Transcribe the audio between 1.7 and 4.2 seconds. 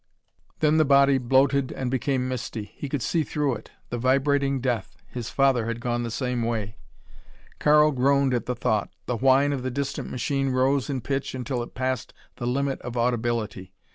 and became misty. He could see through it. The